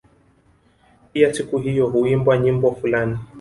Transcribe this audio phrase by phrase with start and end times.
[1.13, 3.19] Pia siku hiyo huimbwa nyimbo fulani